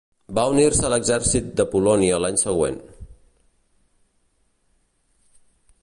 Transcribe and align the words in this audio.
Va 0.37 0.43
unir-se 0.53 0.87
a 0.89 0.97
exèrcit 1.01 1.51
de 1.61 1.65
Polònia 1.75 2.19
l'any 2.23 2.41
següent. 2.45 2.79